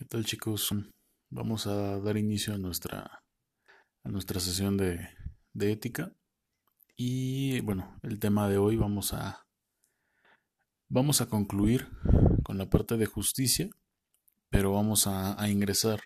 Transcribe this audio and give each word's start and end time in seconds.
¿Qué 0.00 0.06
tal 0.06 0.24
chicos? 0.24 0.70
Vamos 1.28 1.66
a 1.66 2.00
dar 2.00 2.16
inicio 2.16 2.54
a 2.54 2.56
nuestra, 2.56 3.22
a 4.02 4.08
nuestra 4.08 4.40
sesión 4.40 4.78
de, 4.78 5.10
de 5.52 5.72
ética. 5.72 6.14
Y 6.96 7.60
bueno, 7.60 8.00
el 8.02 8.18
tema 8.18 8.48
de 8.48 8.56
hoy 8.56 8.76
vamos 8.76 9.12
a, 9.12 9.46
vamos 10.88 11.20
a 11.20 11.28
concluir 11.28 11.86
con 12.44 12.56
la 12.56 12.70
parte 12.70 12.96
de 12.96 13.04
justicia, 13.04 13.68
pero 14.48 14.72
vamos 14.72 15.06
a, 15.06 15.36
ingresar 15.50 16.00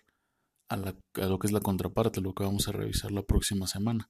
a, 0.67 0.75
la, 0.75 0.97
a, 1.13 1.25
lo 1.27 1.39
que 1.39 1.47
es 1.47 1.53
la 1.53 1.61
contraparte, 1.61 2.19
lo 2.19 2.33
que 2.33 2.43
vamos 2.43 2.67
a 2.67 2.73
revisar 2.73 3.13
la 3.13 3.23
próxima 3.23 3.65
semana, 3.65 4.09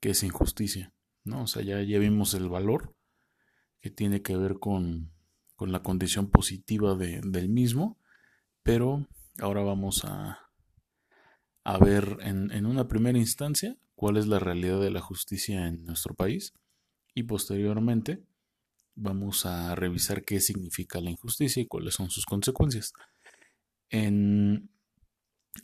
que 0.00 0.08
es 0.08 0.22
injusticia. 0.22 0.94
¿no? 1.24 1.42
O 1.42 1.46
sea, 1.46 1.60
ya, 1.62 1.82
ya 1.82 1.98
vimos 1.98 2.32
el 2.32 2.48
valor 2.48 2.94
que 3.82 3.90
tiene 3.90 4.22
que 4.22 4.34
ver 4.38 4.54
con, 4.58 5.12
con 5.56 5.72
la 5.72 5.82
condición 5.82 6.30
positiva 6.30 6.94
de, 6.94 7.20
del 7.22 7.50
mismo 7.50 7.99
pero 8.62 9.06
ahora 9.38 9.62
vamos 9.62 10.04
a, 10.04 10.38
a 11.64 11.78
ver 11.78 12.18
en, 12.20 12.50
en 12.50 12.66
una 12.66 12.88
primera 12.88 13.18
instancia 13.18 13.76
cuál 13.94 14.16
es 14.16 14.26
la 14.26 14.38
realidad 14.38 14.80
de 14.80 14.90
la 14.90 15.00
justicia 15.00 15.66
en 15.66 15.84
nuestro 15.84 16.14
país 16.14 16.54
y 17.14 17.24
posteriormente 17.24 18.24
vamos 18.94 19.46
a 19.46 19.74
revisar 19.74 20.24
qué 20.24 20.40
significa 20.40 21.00
la 21.00 21.10
injusticia 21.10 21.62
y 21.62 21.66
cuáles 21.66 21.94
son 21.94 22.10
sus 22.10 22.26
consecuencias. 22.26 22.92
En 23.88 24.70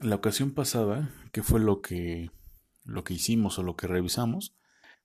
la 0.00 0.16
ocasión 0.16 0.52
pasada, 0.52 1.10
que 1.32 1.42
fue 1.42 1.60
lo 1.60 1.80
que, 1.80 2.30
lo 2.84 3.04
que 3.04 3.14
hicimos 3.14 3.58
o 3.58 3.62
lo 3.62 3.76
que 3.76 3.86
revisamos, 3.86 4.54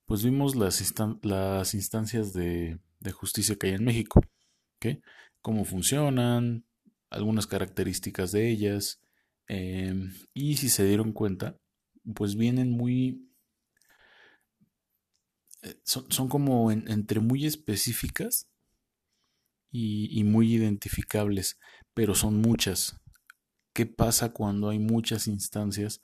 pues 0.05 0.23
vimos 0.23 0.55
las, 0.55 0.82
instan 0.82 1.20
las 1.23 1.73
instancias 1.73 2.34
de, 2.34 2.80
de, 2.99 3.12
justicia 3.12 3.55
que 3.55 3.68
hay 3.68 3.73
en 3.73 3.85
México, 3.85 4.21
¿okay? 4.77 5.02
cómo 5.41 5.63
funcionan, 5.63 6.66
algunas 7.12 7.46
características 7.46 8.32
de 8.32 8.50
ellas. 8.50 9.00
Eh, 9.48 9.94
y 10.34 10.58
si 10.58 10.70
se 10.70 10.86
dieron 10.86 11.12
cuenta, 11.12 11.58
pues 12.16 12.35
vienen 12.35 12.72
muy... 12.72 13.27
Eh, 15.62 15.80
son, 15.84 16.27
como 16.27 16.72
en, 16.72 16.90
entre 16.90 17.20
muy 17.20 17.46
específicas 17.46 18.48
y, 19.72 20.20
y 20.20 20.24
muy 20.24 20.55
identificables, 20.55 21.60
pero 21.94 22.16
son 22.16 22.41
muchas. 22.41 23.00
¿Qué 23.74 23.85
pasa 23.85 24.34
cuando 24.34 24.70
hay 24.70 24.80
muchas 24.80 25.28
instancias 25.28 26.02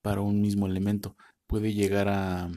para 0.00 0.20
un 0.20 0.40
mismo 0.40 0.66
elemento? 0.66 1.16
Puede 1.46 1.74
llegar 1.74 2.08
a, 2.08 2.50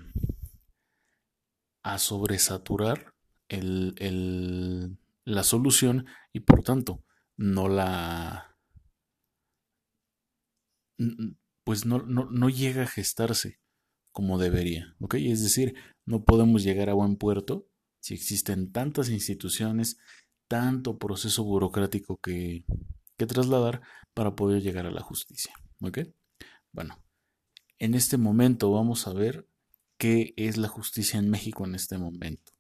a 1.83 1.97
sobresaturar 1.97 3.13
el, 3.49 3.95
el, 3.97 4.97
la 5.25 5.43
solución 5.43 6.05
y 6.31 6.41
por 6.41 6.63
tanto 6.63 7.03
no 7.37 7.67
la... 7.67 8.57
pues 11.63 11.85
no, 11.85 11.99
no, 11.99 12.29
no, 12.29 12.49
llega 12.49 12.83
a 12.83 12.87
gestarse 12.87 13.59
como 14.11 14.37
debería, 14.37 14.95
¿ok? 14.99 15.15
Es 15.15 15.41
decir, 15.41 15.75
no 16.05 16.23
podemos 16.23 16.63
llegar 16.63 16.89
a 16.89 16.93
buen 16.93 17.17
puerto 17.17 17.67
si 17.99 18.13
existen 18.13 18.71
tantas 18.71 19.09
instituciones, 19.09 19.97
tanto 20.47 20.99
proceso 20.99 21.43
burocrático 21.43 22.17
que, 22.17 22.65
que 23.17 23.25
trasladar 23.25 23.81
para 24.13 24.35
poder 24.35 24.61
llegar 24.61 24.85
a 24.85 24.91
la 24.91 25.01
justicia, 25.01 25.53
¿ok? 25.81 25.99
Bueno, 26.73 27.03
en 27.79 27.95
este 27.95 28.17
momento 28.17 28.71
vamos 28.71 29.07
a 29.07 29.13
ver 29.13 29.47
qué 29.97 30.33
es 30.37 30.57
la 30.57 30.67
justicia 30.67 31.17
en 31.17 31.29
México 31.29 31.65
en 31.65 31.75
este 31.75 31.97
momento, 31.97 32.51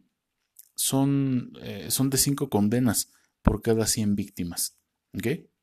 son, 0.75 1.53
eh, 1.62 1.91
son 1.91 2.11
de 2.11 2.19
cinco 2.19 2.50
condenas 2.50 3.15
por 3.47 3.62
cada 3.62 3.87
100 3.87 4.17
víctimas. 4.17 4.77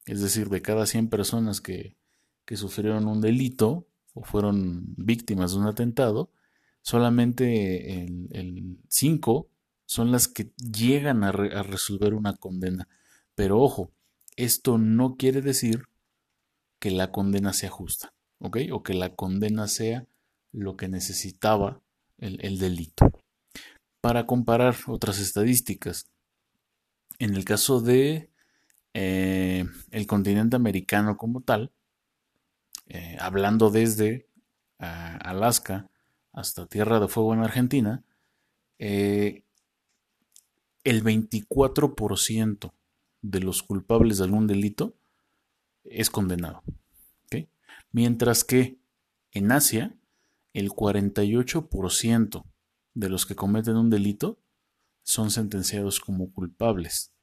Es 0.05 0.21
decir, 0.21 0.49
de 0.49 0.61
cada 0.61 0.85
100 0.85 1.09
personas 1.09 1.59
que, 1.59 1.97
que 2.45 2.55
sufrieron 2.55 3.07
un 3.07 3.19
delito 3.19 3.85
o 4.13 4.23
fueron 4.23 4.95
víctimas 4.95 5.51
de 5.51 5.57
un 5.59 5.67
atentado, 5.67 6.31
solamente 6.81 8.05
el 8.31 8.79
5 8.87 9.49
son 9.85 10.11
las 10.11 10.29
que 10.29 10.53
llegan 10.55 11.25
a, 11.25 11.31
resolver 11.33 12.13
una 12.13 12.37
condena. 12.37 12.87
Pero 13.35 13.59
ojo, 13.59 13.91
esto 14.37 14.77
no 14.77 15.17
quiere 15.17 15.41
decir 15.41 15.83
que 16.79 16.89
la 16.89 17.11
condena 17.11 17.51
sea 17.51 17.69
justa, 17.69 18.13
¿ok? 18.39 18.57
O 18.71 18.81
que 18.81 18.93
la 18.93 19.13
condena 19.13 19.67
sea 19.67 20.07
lo 20.53 20.77
que 20.77 20.87
necesitaba 20.87 21.81
el, 22.17 22.39
el 22.45 22.59
delito. 22.59 23.11
Para 23.99 24.25
comparar 24.25 24.75
otras 24.87 25.19
estadísticas, 25.19 26.12
en 27.19 27.35
el 27.35 27.45
caso 27.45 27.81
de 27.81 28.29
eh, 28.93 29.65
el 29.91 30.07
continente 30.07 30.55
americano 30.55 31.17
como 31.17 31.41
tal, 31.41 31.71
eh, 32.87 33.17
hablando 33.19 33.69
desde 33.69 34.27
uh, 34.79 34.85
Alaska 35.21 35.89
hasta 36.31 36.67
Tierra 36.67 36.99
de 36.99 37.07
Fuego 37.07 37.33
en 37.33 37.41
Argentina, 37.41 38.03
eh, 38.79 39.43
el 40.83 41.03
24% 41.03 42.73
de 43.21 43.39
los 43.39 43.63
culpables 43.63 44.17
de 44.17 44.25
algún 44.25 44.47
delito 44.47 44.95
es 45.85 46.09
condenado. 46.09 46.61
¿okay? 47.25 47.47
Mientras 47.91 48.43
que 48.43 48.77
en 49.31 49.51
Asia, 49.51 49.95
el 50.53 50.71
48% 50.71 52.43
de 52.93 53.09
los 53.09 53.25
que 53.25 53.35
cometen 53.35 53.77
un 53.77 53.89
delito 53.89 54.37
son 55.03 55.31
sentenciados 55.31 55.99
como 55.99 56.31
culpables. 56.31 57.13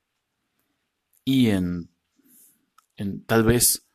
Y 1.25 1.49
en, 1.49 1.91
tal 3.27 3.45
vez 3.45 3.87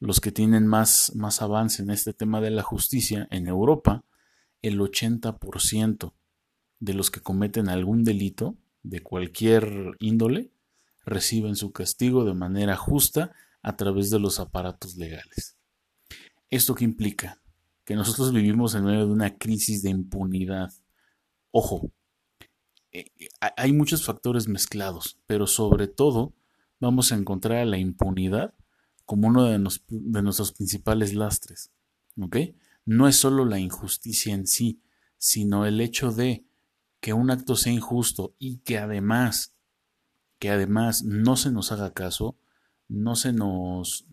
los 0.00 0.20
que 0.20 0.32
tienen 0.32 0.66
más, 0.66 1.12
más 1.14 1.42
avance 1.42 1.82
en 1.82 1.90
este 1.90 2.12
tema 2.12 2.40
de 2.40 2.50
la 2.50 2.62
justicia, 2.62 3.28
en 3.30 3.46
Europa, 3.46 4.04
el 4.62 4.80
80% 4.80 6.12
de 6.80 6.94
los 6.94 7.10
que 7.10 7.20
cometen 7.20 7.68
algún 7.68 8.04
delito 8.04 8.56
de 8.82 9.00
cualquier 9.00 9.96
índole 10.00 10.50
reciben 11.04 11.56
su 11.56 11.72
castigo 11.72 12.24
de 12.24 12.34
manera 12.34 12.76
justa 12.76 13.32
a 13.62 13.76
través 13.76 14.10
de 14.10 14.18
los 14.18 14.40
aparatos 14.40 14.96
legales. 14.96 15.56
¿Esto 16.50 16.74
qué 16.74 16.84
implica? 16.84 17.40
Que 17.84 17.94
nosotros 17.94 18.32
vivimos 18.32 18.74
en 18.74 18.84
medio 18.84 19.06
de 19.06 19.12
una 19.12 19.38
crisis 19.38 19.82
de 19.82 19.90
impunidad. 19.90 20.72
Ojo, 21.50 21.92
eh, 22.92 23.10
hay 23.56 23.72
muchos 23.72 24.04
factores 24.04 24.48
mezclados, 24.48 25.18
pero 25.26 25.46
sobre 25.46 25.88
todo 25.88 26.34
vamos 26.78 27.12
a 27.12 27.16
encontrar 27.16 27.58
a 27.58 27.64
la 27.64 27.78
impunidad 27.78 28.54
como 29.04 29.28
uno 29.28 29.44
de, 29.44 29.58
nuestros 29.58 30.52
principales 30.52 31.14
lastres. 31.14 31.70
¿Ok? 32.20 32.36
No 32.84 33.08
es 33.08 33.16
solo 33.16 33.44
la 33.44 33.58
injusticia 33.58 34.34
en 34.34 34.46
sí, 34.46 34.82
sino 35.16 35.66
el 35.66 35.80
hecho 35.80 36.12
de 36.12 36.44
que 37.00 37.12
un 37.12 37.30
acto 37.30 37.56
sea 37.56 37.72
injusto 37.72 38.34
y 38.38 38.58
que 38.58 38.78
además, 38.78 39.54
que 40.38 40.50
además 40.50 41.02
no 41.02 41.36
se 41.36 41.50
nos 41.50 41.72
haga 41.72 41.92
caso, 41.92 42.36
no 42.88 43.16
se 43.16 43.32
nos 43.32 44.06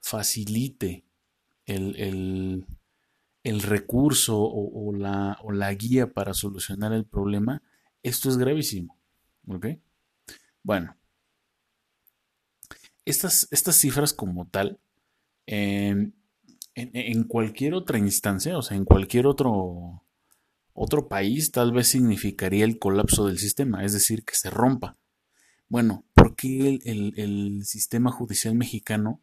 facilite 0.00 1.04
el, 1.64 2.66
recurso 3.44 4.38
o, 4.40 4.92
la, 4.94 5.38
o, 5.42 5.52
la, 5.52 5.72
guía 5.74 6.12
para 6.12 6.34
solucionar 6.34 6.92
el 6.92 7.04
problema, 7.04 7.62
esto 8.08 8.28
es 8.28 8.36
gravísimo. 8.36 8.98
¿Ok? 9.48 9.66
Bueno, 10.62 10.96
estas, 13.04 13.48
estas 13.50 13.76
cifras 13.76 14.12
como 14.12 14.48
tal, 14.48 14.80
en, 15.46 16.12
en, 16.74 17.24
cualquier 17.24 17.74
otra 17.74 17.98
instancia, 17.98 18.58
o 18.58 18.62
sea, 18.62 18.76
en 18.76 18.84
cualquier 18.84 19.26
otro, 19.26 20.02
otro 20.72 21.08
país, 21.08 21.52
tal 21.52 21.72
vez 21.72 21.88
significaría 21.88 22.64
el 22.64 22.78
colapso 22.78 23.26
del 23.26 23.38
sistema, 23.38 23.84
es 23.84 23.92
decir, 23.92 24.24
que 24.24 24.34
se 24.34 24.50
rompa. 24.50 24.96
Bueno, 25.68 26.04
¿por 26.14 26.34
qué 26.34 26.80
el, 26.84 27.14
el 27.16 27.64
sistema 27.64 28.10
judicial 28.10 28.56
mexicano 28.56 29.20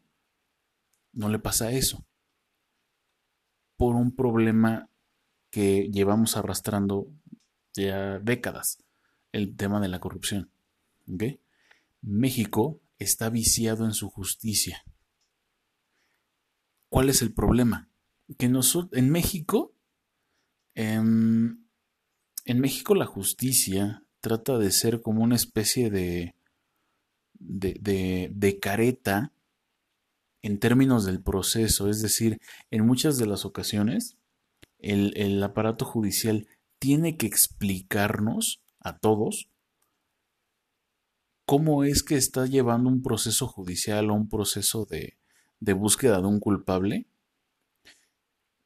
no 1.12 1.28
le 1.28 1.38
pasa 1.38 1.72
eso? 1.72 2.06
Por 3.76 3.96
un 3.96 4.16
problema 4.16 4.88
que 5.50 5.90
llevamos 5.92 6.36
arrastrando 6.36 7.06
ya 7.74 8.18
décadas, 8.20 8.82
el 9.32 9.56
tema 9.56 9.80
de 9.80 9.88
la 9.88 10.00
corrupción. 10.00 10.50
México 12.00 12.80
está 12.98 13.30
viciado 13.30 13.84
en 13.84 13.92
su 13.92 14.08
justicia. 14.08 14.84
¿Cuál 16.88 17.08
es 17.08 17.22
el 17.22 17.32
problema? 17.32 17.88
Que 18.38 18.48
nosotros, 18.48 18.96
en 18.98 19.10
México, 19.10 19.74
em, 20.74 21.64
en 22.44 22.60
México 22.60 22.94
la 22.94 23.06
justicia 23.06 24.04
trata 24.20 24.58
de 24.58 24.70
ser 24.70 25.02
como 25.02 25.22
una 25.22 25.36
especie 25.36 25.90
de, 25.90 26.34
de, 27.34 28.30
de 28.32 28.58
careta 28.60 29.32
en 30.42 30.58
términos 30.58 31.04
del 31.04 31.22
proceso, 31.22 31.88
es 31.88 32.00
decir, 32.02 32.38
en 32.70 32.86
muchas 32.86 33.18
de 33.18 33.26
las 33.26 33.44
ocasiones 33.44 34.18
el, 34.78 35.14
el 35.16 35.42
aparato 35.42 35.84
judicial 35.84 36.46
tiene 36.78 37.16
que 37.16 37.26
explicarnos 37.26 38.62
a 38.80 38.98
todos 38.98 39.48
cómo 41.46 41.84
es 41.84 42.02
que 42.02 42.16
está 42.16 42.46
llevando 42.46 42.88
un 42.88 43.02
proceso 43.02 43.46
judicial 43.46 44.10
o 44.10 44.14
un 44.14 44.28
proceso 44.28 44.86
de, 44.86 45.16
búsqueda 45.74 46.20
de 46.20 46.26
un 46.26 46.40
culpable 46.40 47.06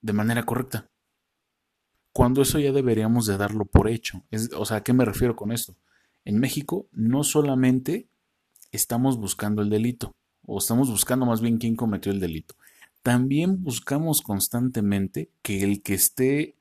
de 0.01 0.13
manera 0.13 0.45
correcta. 0.45 0.89
Cuando 2.13 2.43
eso 2.43 2.59
ya 2.59 2.73
deberíamos 2.73 3.27
de 3.27 3.37
darlo 3.37 3.65
por 3.65 3.89
hecho. 3.89 4.25
O 4.57 4.65
sea, 4.65 4.79
¿a 4.79 4.83
qué 4.83 4.93
me 4.93 5.05
refiero 5.05 5.37
con 5.37 5.53
esto? 5.53 5.77
En 6.25 6.41
México 6.41 6.89
no 6.93 7.25
solamente 7.25 8.09
estamos 8.73 9.19
buscando 9.19 9.63
el 9.63 9.71
delito, 9.71 10.15
o 10.45 10.59
estamos 10.59 10.91
buscando 10.91 11.27
más 11.27 11.41
bien 11.41 11.59
quién 11.59 11.77
cometió 11.77 12.11
el 12.11 12.21
delito. 12.21 12.55
También 13.03 13.63
buscamos 13.63 14.23
constantemente 14.23 15.31
que 15.43 15.63
el 15.63 15.83
que 15.83 15.95
esté 15.95 16.58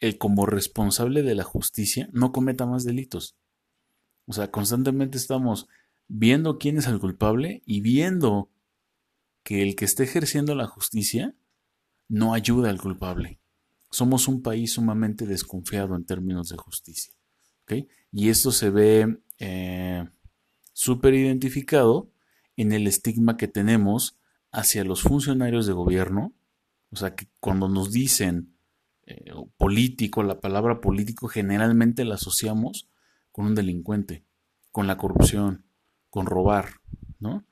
el 0.00 0.18
como 0.18 0.46
responsable 0.46 1.22
de 1.22 1.34
la 1.34 1.44
justicia 1.44 2.08
no 2.12 2.32
cometa 2.32 2.66
más 2.66 2.84
delitos. 2.84 3.36
O 4.26 4.32
sea, 4.32 4.50
constantemente 4.50 5.18
estamos 5.18 5.68
viendo 6.08 6.58
quién 6.58 6.78
es 6.78 6.86
el 6.86 6.98
culpable 6.98 7.62
y 7.64 7.80
viendo 7.80 8.50
que 9.42 9.62
el 9.62 9.76
que 9.76 9.84
esté 9.84 10.04
ejerciendo 10.04 10.54
la 10.54 10.66
justicia 10.66 11.34
no 12.08 12.34
ayuda 12.34 12.70
al 12.70 12.80
culpable. 12.80 13.40
Somos 13.90 14.28
un 14.28 14.42
país 14.42 14.72
sumamente 14.72 15.26
desconfiado 15.26 15.94
en 15.96 16.04
términos 16.04 16.48
de 16.48 16.56
justicia. 16.56 17.14
Y 18.12 18.28
esto 18.28 18.52
se 18.52 18.70
ve 18.70 19.18
eh, 19.38 20.08
súper 20.72 21.14
identificado 21.14 22.10
en 22.56 22.72
el 22.72 22.86
estigma 22.86 23.36
que 23.36 23.48
tenemos 23.48 24.18
hacia 24.52 24.84
los 24.84 25.02
funcionarios 25.02 25.66
de 25.66 25.72
gobierno, 25.72 26.34
o 26.90 26.96
sea, 26.96 27.14
que 27.14 27.28
cuando 27.40 27.68
nos 27.68 27.92
dicen 27.92 28.55
eh, 29.06 29.32
político, 29.56 30.22
la 30.22 30.40
palabra 30.40 30.80
político 30.80 31.28
generalmente 31.28 32.04
la 32.04 32.16
asociamos 32.16 32.88
con 33.30 33.46
un 33.46 33.54
delincuente, 33.54 34.24
con 34.72 34.86
la 34.86 34.96
corrupción, 34.96 35.64
con 36.10 36.26
robar, 36.26 36.80
¿no? 37.18 37.44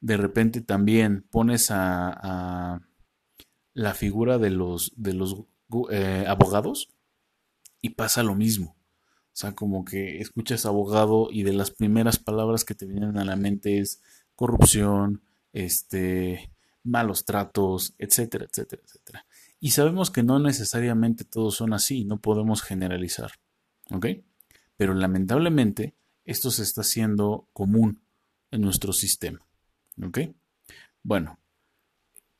De 0.00 0.16
repente 0.16 0.60
también 0.60 1.26
pones 1.30 1.70
a, 1.70 2.80
la 3.72 3.94
figura 3.94 4.38
de 4.38 4.50
los, 4.50 4.92
de 4.96 5.14
los 5.14 5.44
eh, 5.90 6.24
abogados 6.26 6.90
y 7.80 7.90
pasa 7.90 8.22
lo 8.22 8.34
mismo. 8.34 8.76
O 9.32 9.36
sea, 9.40 9.54
como 9.54 9.84
que 9.84 10.20
escuchas 10.20 10.66
abogado 10.66 11.28
y 11.30 11.44
de 11.44 11.52
las 11.52 11.70
primeras 11.70 12.18
palabras 12.18 12.64
que 12.64 12.74
te 12.74 12.86
vienen 12.86 13.16
a 13.18 13.24
la 13.24 13.36
mente 13.36 13.78
es 13.78 14.02
corrupción, 14.34 15.22
este, 15.52 16.50
malos 16.82 17.24
tratos, 17.24 17.94
etcétera, 17.98 18.46
etcétera, 18.46 18.82
etcétera. 18.84 19.26
Y 19.60 19.72
sabemos 19.72 20.10
que 20.10 20.22
no 20.22 20.38
necesariamente 20.38 21.24
todos 21.24 21.54
son 21.54 21.74
así, 21.74 22.04
no 22.04 22.18
podemos 22.18 22.62
generalizar, 22.62 23.32
¿ok? 23.90 24.06
Pero 24.76 24.94
lamentablemente 24.94 25.94
esto 26.24 26.50
se 26.50 26.62
está 26.62 26.80
haciendo 26.80 27.46
común 27.52 28.00
en 28.50 28.62
nuestro 28.62 28.92
sistema, 28.92 29.40
¿ok? 30.02 30.18
Bueno, 31.02 31.38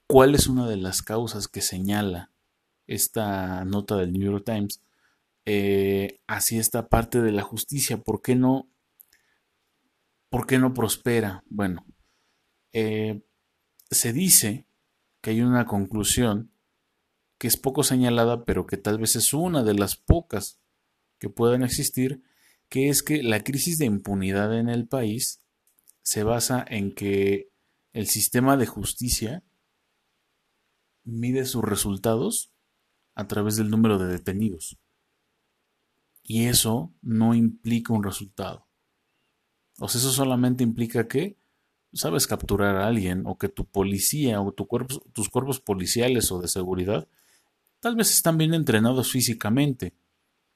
¿cuál 0.07 0.35
es 0.35 0.47
una 0.47 0.67
de 0.67 0.79
las 0.79 1.03
causas 1.03 1.47
que 1.47 1.61
señala 1.61 2.31
esta 2.87 3.65
nota 3.67 3.97
del 3.97 4.13
New 4.13 4.33
York 4.33 4.45
Times 4.45 4.83
eh, 5.45 6.21
hacia 6.27 6.61
esta 6.61 6.89
parte 6.89 7.21
de 7.21 7.33
la 7.33 7.43
justicia? 7.43 7.99
¿Por 7.99 8.23
qué 8.23 8.35
no 8.35 8.71
¿Por 10.31 10.47
qué 10.47 10.59
no 10.59 10.73
prospera? 10.73 11.43
Bueno, 11.51 11.85
eh, 12.73 13.21
se 13.91 14.13
dice 14.13 14.65
que 15.21 15.31
hay 15.31 15.43
una 15.43 15.67
conclusión 15.67 16.53
que 17.41 17.49
es 17.49 17.57
poco 17.57 17.83
señalada, 17.85 18.45
pero 18.45 18.67
que 18.67 18.77
tal 18.77 18.99
vez 18.99 19.17
es 19.17 19.33
una 19.33 19.65
de 19.65 19.73
las 19.73 19.97
pocas 19.97 20.61
que 21.19 21.31
puedan 21.31 21.63
existir, 21.63 22.23
que 22.69 22.91
es 22.91 23.03
que 23.03 23.23
la 23.23 23.43
crisis 23.43 23.79
de 23.79 23.87
impunidad 23.87 24.59
en 24.59 24.69
el 24.69 24.87
país 24.87 25.41
se 26.03 26.23
basa 26.23 26.63
en 26.69 26.95
que 26.95 27.51
el 27.95 28.09
sistema 28.09 28.59
de 28.59 28.67
justicia 28.67 29.43
mide 31.03 31.47
sus 31.47 31.65
resultados 31.65 32.53
a 33.15 33.27
través 33.27 33.57
del 33.57 33.71
número 33.71 33.99
de 33.99 34.09
detenidos. 34.09 34.79
Y 36.23 36.45
eso 36.45 36.93
no 37.01 37.35
implica 37.35 37.95
un 37.95 38.05
resultado. 38.05 38.69
O 39.79 39.89
sea, 39.89 39.99
eso 39.99 40.13
solamente 40.13 40.63
implica 40.63 41.09
que 41.09 41.39
sabes 41.95 42.27
capturar 42.27 42.77
a 42.77 42.87
alguien 42.87 43.23
o 43.25 43.39
que 43.39 43.49
tu 43.49 43.65
policía 43.65 44.43
o 44.43 44.53
tus 44.53 45.31
cuerpos 45.31 45.61
policiales 45.61 46.31
o 46.33 46.39
de 46.39 46.47
seguridad 46.47 47.09
tal 47.81 47.97
vez 47.97 48.11
están 48.11 48.39
bien 48.39 48.55
entrenados 48.55 49.11
físicamente, 49.11 49.95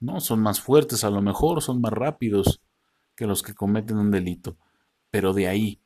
¿no? 0.00 0.20
Son 0.20 0.40
más 0.40 0.60
fuertes 0.60 1.04
a 1.04 1.10
lo 1.10 1.22
mejor, 1.22 1.62
son 1.62 1.80
más 1.80 1.92
rápidos 1.92 2.60
que 3.16 3.26
los 3.26 3.42
que 3.42 3.54
cometen 3.54 3.96
un 3.96 4.10
delito. 4.10 4.56
Pero 5.10 5.32
de 5.32 5.48
ahí 5.48 5.80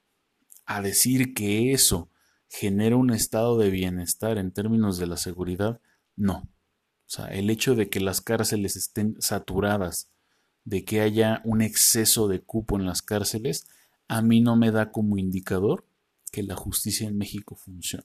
a 0.66 0.82
decir 0.82 1.34
que 1.34 1.72
eso 1.72 2.10
genera 2.48 2.96
un 2.96 3.10
estado 3.10 3.58
de 3.58 3.70
bienestar 3.70 4.38
en 4.38 4.52
términos 4.52 4.98
de 4.98 5.06
la 5.06 5.16
seguridad, 5.16 5.80
no. 6.16 6.38
O 6.38 7.10
sea, 7.10 7.26
el 7.26 7.48
hecho 7.48 7.74
de 7.74 7.88
que 7.88 8.00
las 8.00 8.20
cárceles 8.20 8.76
estén 8.76 9.16
saturadas 9.20 10.10
de 10.64 10.84
que 10.84 11.00
haya 11.00 11.40
un 11.44 11.62
exceso 11.62 12.28
de 12.28 12.40
cupo 12.40 12.76
en 12.76 12.84
las 12.84 13.00
cárceles, 13.00 13.66
a 14.08 14.20
mí 14.20 14.40
no 14.40 14.56
me 14.56 14.70
da 14.70 14.90
como 14.90 15.16
indicador 15.16 15.86
que 16.30 16.42
la 16.42 16.56
justicia 16.56 17.08
en 17.08 17.16
México 17.16 17.56
funcione. 17.56 18.04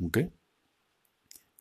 ¿Ok? 0.00 0.18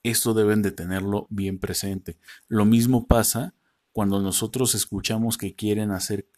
Esto 0.09 0.33
deben 0.33 0.61
de 0.61 0.71
tenerlo 0.71 1.27
bien 1.29 1.59
presente. 1.59 2.15
Lo 2.47 2.63
mismo 2.63 3.07
pasa 3.07 3.53
cuando 3.91 4.21
nosotros 4.21 4.73
escuchamos 4.73 5.37
que 5.37 5.53
quieren 5.53 5.91
hacer 5.91 6.29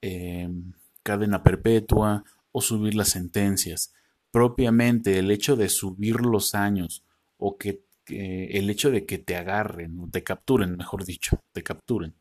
em, 0.00 0.72
cadena 1.02 1.42
perpetua 1.42 2.24
o 2.50 2.62
subir 2.62 2.94
las 2.94 3.10
sentencias. 3.10 3.92
Propiamente 4.30 5.18
el 5.18 5.30
hecho 5.30 5.54
de 5.54 5.68
subir 5.68 6.22
los 6.22 6.54
años 6.54 7.04
o 7.36 7.58
que, 7.58 7.84
el 8.06 8.70
hecho 8.70 8.90
de 8.90 9.04
que 9.04 9.18
te 9.18 9.36
agarren 9.36 9.98
o 10.00 10.08
te 10.08 10.22
capturen, 10.22 10.78
mejor 10.78 11.04
dicho, 11.04 11.42
te 11.52 11.62
capturen 11.62 12.14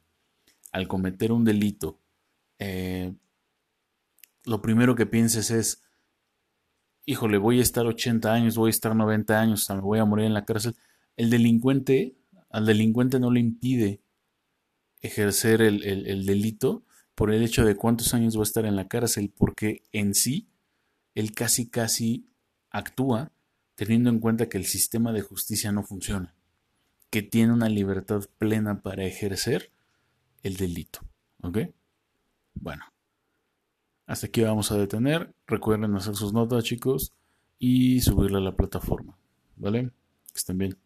al 0.74 0.90
cometer 0.90 1.32
un 1.32 1.46
delito, 1.46 1.98
eh, 2.60 3.14
lo 4.44 4.62
primero 4.62 4.96
que 4.96 5.06
pienses 5.06 5.50
es, 5.50 5.82
híjole, 7.10 7.40
voy 7.40 7.58
a 7.58 7.64
estar 7.64 7.88
80 7.88 8.32
años, 8.32 8.56
voy 8.56 8.70
a 8.70 8.70
estar 8.70 8.96
90 8.96 9.42
años, 9.42 9.68
me 9.72 9.82
voy 9.82 9.98
a 9.98 10.06
morir 10.06 10.28
en 10.28 10.36
la 10.36 10.46
cárcel. 10.46 10.76
El 11.18 11.32
delincuente, 11.32 12.16
al 12.52 12.68
delincuente 12.68 13.20
no 13.20 13.32
le 13.32 13.40
impide 13.40 14.04
ejercer 15.02 15.64
el, 15.64 16.26
delito, 16.28 16.86
por 17.16 17.34
el 17.34 17.42
hecho 17.42 17.66
de 17.66 17.76
cuántos 17.76 18.14
años 18.14 18.38
va 18.38 18.42
a 18.42 18.44
estar 18.44 18.64
en 18.66 18.76
la 18.76 18.88
cárcel, 18.88 19.34
porque 19.36 19.82
en 19.92 20.14
sí, 20.14 20.52
él 21.16 21.34
casi 21.34 21.68
casi 21.68 22.30
actúa 22.70 23.32
teniendo 23.74 24.12
en 24.12 24.20
cuenta 24.20 24.48
que 24.48 24.60
el 24.60 24.66
sistema 24.66 25.12
de 25.12 25.22
justicia 25.22 25.72
no 25.72 25.82
funciona, 25.82 26.36
que 27.10 27.24
tiene 27.24 27.54
una 27.54 27.70
libertad 27.70 28.22
plena 28.38 28.84
para 28.84 29.04
ejercer 29.06 29.72
el 30.44 30.58
delito. 30.58 31.00
¿Ok? 31.42 31.58
Bueno, 32.54 32.84
hasta 34.10 34.26
aquí 34.26 34.42
vamos 34.42 34.72
a 34.72 34.78
detener. 34.78 35.36
Recuerden 35.46 35.96
hacer 35.96 36.16
sus 36.16 36.34
notas, 36.34 36.64
chicos, 36.64 37.14
y 37.60 38.02
subirla 38.02 38.40
a 38.40 38.42
la 38.42 38.56
plataforma. 38.56 39.16
¿Vale? 39.56 39.92
Que 40.34 40.38
estén 40.38 40.58
bien. 40.58 40.78